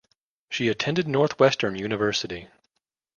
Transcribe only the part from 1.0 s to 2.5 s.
Northwestern University.